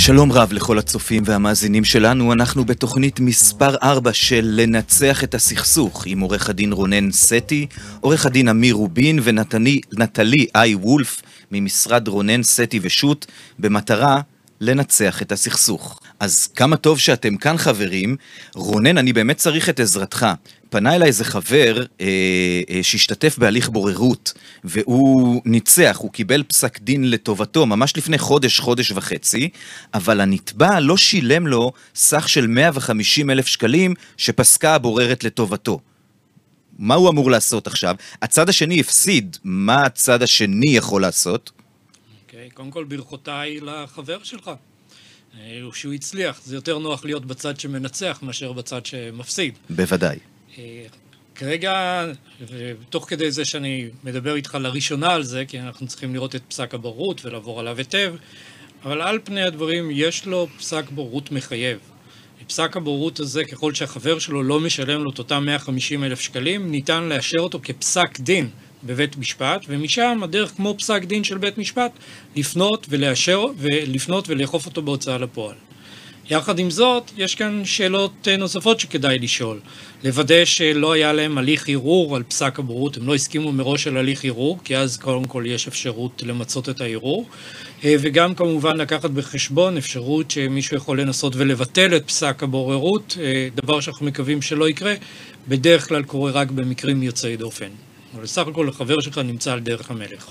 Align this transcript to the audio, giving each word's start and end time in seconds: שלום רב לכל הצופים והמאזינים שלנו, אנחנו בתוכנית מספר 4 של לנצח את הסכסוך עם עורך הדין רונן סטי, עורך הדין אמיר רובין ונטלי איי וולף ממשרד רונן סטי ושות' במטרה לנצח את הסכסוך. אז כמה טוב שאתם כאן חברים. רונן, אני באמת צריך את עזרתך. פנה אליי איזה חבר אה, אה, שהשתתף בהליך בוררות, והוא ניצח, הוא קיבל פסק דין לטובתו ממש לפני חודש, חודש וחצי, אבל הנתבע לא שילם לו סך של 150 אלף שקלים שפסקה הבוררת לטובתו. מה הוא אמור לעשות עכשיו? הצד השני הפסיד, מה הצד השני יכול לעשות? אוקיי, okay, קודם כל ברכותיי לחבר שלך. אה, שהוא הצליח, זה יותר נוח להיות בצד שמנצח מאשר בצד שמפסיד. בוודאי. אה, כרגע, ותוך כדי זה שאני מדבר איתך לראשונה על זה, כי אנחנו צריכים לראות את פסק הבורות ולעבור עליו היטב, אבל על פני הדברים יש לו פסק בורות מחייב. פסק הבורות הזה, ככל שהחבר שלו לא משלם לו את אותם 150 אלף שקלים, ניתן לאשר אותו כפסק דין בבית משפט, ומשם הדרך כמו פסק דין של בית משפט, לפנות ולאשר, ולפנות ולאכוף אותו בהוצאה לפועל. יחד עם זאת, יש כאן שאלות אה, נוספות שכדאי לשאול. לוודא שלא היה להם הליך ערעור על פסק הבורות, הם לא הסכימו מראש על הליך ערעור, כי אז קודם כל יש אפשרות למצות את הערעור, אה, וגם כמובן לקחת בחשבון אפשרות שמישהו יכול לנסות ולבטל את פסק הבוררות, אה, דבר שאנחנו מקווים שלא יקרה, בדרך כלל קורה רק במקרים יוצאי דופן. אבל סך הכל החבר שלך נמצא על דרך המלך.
שלום 0.00 0.32
רב 0.32 0.52
לכל 0.52 0.78
הצופים 0.78 1.22
והמאזינים 1.26 1.84
שלנו, 1.84 2.32
אנחנו 2.32 2.64
בתוכנית 2.64 3.20
מספר 3.20 3.74
4 3.82 4.12
של 4.12 4.50
לנצח 4.52 5.24
את 5.24 5.34
הסכסוך 5.34 6.02
עם 6.06 6.20
עורך 6.20 6.50
הדין 6.50 6.72
רונן 6.72 7.10
סטי, 7.10 7.66
עורך 8.00 8.26
הדין 8.26 8.48
אמיר 8.48 8.74
רובין 8.74 9.18
ונטלי 9.22 10.46
איי 10.54 10.74
וולף 10.74 11.22
ממשרד 11.50 12.08
רונן 12.08 12.42
סטי 12.42 12.80
ושות' 12.82 13.26
במטרה 13.58 14.20
לנצח 14.60 15.22
את 15.22 15.32
הסכסוך. 15.32 16.00
אז 16.20 16.46
כמה 16.46 16.76
טוב 16.76 16.98
שאתם 16.98 17.36
כאן 17.36 17.56
חברים. 17.56 18.16
רונן, 18.54 18.98
אני 18.98 19.12
באמת 19.12 19.36
צריך 19.36 19.68
את 19.68 19.80
עזרתך. 19.80 20.26
פנה 20.70 20.94
אליי 20.94 21.08
איזה 21.08 21.24
חבר 21.24 21.84
אה, 22.00 22.06
אה, 22.70 22.82
שהשתתף 22.82 23.38
בהליך 23.38 23.68
בוררות, 23.68 24.32
והוא 24.64 25.42
ניצח, 25.44 25.96
הוא 26.00 26.12
קיבל 26.12 26.42
פסק 26.42 26.80
דין 26.80 27.10
לטובתו 27.10 27.66
ממש 27.66 27.96
לפני 27.96 28.18
חודש, 28.18 28.60
חודש 28.60 28.90
וחצי, 28.90 29.48
אבל 29.94 30.20
הנתבע 30.20 30.80
לא 30.80 30.96
שילם 30.96 31.46
לו 31.46 31.72
סך 31.94 32.28
של 32.28 32.46
150 32.46 33.30
אלף 33.30 33.46
שקלים 33.46 33.94
שפסקה 34.16 34.74
הבוררת 34.74 35.24
לטובתו. 35.24 35.80
מה 36.78 36.94
הוא 36.94 37.10
אמור 37.10 37.30
לעשות 37.30 37.66
עכשיו? 37.66 37.94
הצד 38.22 38.48
השני 38.48 38.80
הפסיד, 38.80 39.36
מה 39.44 39.84
הצד 39.84 40.22
השני 40.22 40.70
יכול 40.76 41.02
לעשות? 41.02 41.50
אוקיי, 42.26 42.48
okay, 42.48 42.54
קודם 42.54 42.70
כל 42.70 42.84
ברכותיי 42.84 43.60
לחבר 43.60 44.18
שלך. 44.22 44.50
אה, 45.38 45.60
שהוא 45.72 45.92
הצליח, 45.92 46.40
זה 46.44 46.54
יותר 46.54 46.78
נוח 46.78 47.04
להיות 47.04 47.26
בצד 47.26 47.60
שמנצח 47.60 48.18
מאשר 48.22 48.52
בצד 48.52 48.86
שמפסיד. 48.86 49.54
בוודאי. 49.70 50.18
אה, 50.58 50.84
כרגע, 51.34 52.04
ותוך 52.48 53.08
כדי 53.08 53.30
זה 53.30 53.44
שאני 53.44 53.88
מדבר 54.04 54.34
איתך 54.34 54.54
לראשונה 54.54 55.12
על 55.12 55.22
זה, 55.22 55.44
כי 55.48 55.60
אנחנו 55.60 55.86
צריכים 55.86 56.14
לראות 56.14 56.34
את 56.34 56.42
פסק 56.48 56.74
הבורות 56.74 57.24
ולעבור 57.24 57.60
עליו 57.60 57.78
היטב, 57.78 58.14
אבל 58.84 59.02
על 59.02 59.18
פני 59.24 59.42
הדברים 59.42 59.90
יש 59.92 60.26
לו 60.26 60.48
פסק 60.58 60.90
בורות 60.90 61.32
מחייב. 61.32 61.78
פסק 62.46 62.76
הבורות 62.76 63.20
הזה, 63.20 63.44
ככל 63.44 63.74
שהחבר 63.74 64.18
שלו 64.18 64.42
לא 64.42 64.60
משלם 64.60 65.02
לו 65.04 65.10
את 65.10 65.18
אותם 65.18 65.44
150 65.46 66.04
אלף 66.04 66.20
שקלים, 66.20 66.70
ניתן 66.70 67.04
לאשר 67.04 67.38
אותו 67.38 67.60
כפסק 67.62 68.20
דין 68.20 68.48
בבית 68.84 69.16
משפט, 69.16 69.64
ומשם 69.68 70.20
הדרך 70.22 70.52
כמו 70.56 70.74
פסק 70.78 71.04
דין 71.04 71.24
של 71.24 71.38
בית 71.38 71.58
משפט, 71.58 71.92
לפנות 72.36 72.86
ולאשר, 72.90 73.44
ולפנות 73.58 74.28
ולאכוף 74.28 74.66
אותו 74.66 74.82
בהוצאה 74.82 75.18
לפועל. 75.18 75.56
יחד 76.30 76.58
עם 76.58 76.70
זאת, 76.70 77.10
יש 77.16 77.34
כאן 77.34 77.62
שאלות 77.64 78.28
אה, 78.28 78.36
נוספות 78.36 78.80
שכדאי 78.80 79.18
לשאול. 79.18 79.60
לוודא 80.04 80.44
שלא 80.44 80.92
היה 80.92 81.12
להם 81.12 81.38
הליך 81.38 81.68
ערעור 81.68 82.16
על 82.16 82.22
פסק 82.22 82.58
הבורות, 82.58 82.96
הם 82.96 83.06
לא 83.06 83.14
הסכימו 83.14 83.52
מראש 83.52 83.86
על 83.86 83.96
הליך 83.96 84.24
ערעור, 84.24 84.58
כי 84.64 84.76
אז 84.76 84.96
קודם 84.96 85.24
כל 85.24 85.44
יש 85.46 85.68
אפשרות 85.68 86.22
למצות 86.26 86.68
את 86.68 86.80
הערעור, 86.80 87.28
אה, 87.84 87.94
וגם 88.00 88.34
כמובן 88.34 88.76
לקחת 88.76 89.10
בחשבון 89.10 89.76
אפשרות 89.76 90.30
שמישהו 90.30 90.76
יכול 90.76 91.00
לנסות 91.00 91.36
ולבטל 91.36 91.96
את 91.96 92.06
פסק 92.06 92.42
הבוררות, 92.42 93.16
אה, 93.20 93.48
דבר 93.54 93.80
שאנחנו 93.80 94.06
מקווים 94.06 94.42
שלא 94.42 94.68
יקרה, 94.68 94.94
בדרך 95.48 95.88
כלל 95.88 96.02
קורה 96.02 96.30
רק 96.30 96.50
במקרים 96.50 97.02
יוצאי 97.02 97.36
דופן. 97.36 97.89
אבל 98.14 98.26
סך 98.26 98.46
הכל 98.46 98.68
החבר 98.68 99.00
שלך 99.00 99.18
נמצא 99.18 99.52
על 99.52 99.60
דרך 99.60 99.90
המלך. 99.90 100.30